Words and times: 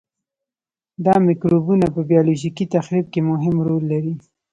دا 1.05 1.15
مکروبونه 1.27 1.87
په 1.95 2.01
بیولوژیکي 2.09 2.65
تخریب 2.75 3.05
کې 3.13 3.21
مهم 3.31 3.55
رول 3.67 3.83
لري. 3.93 4.13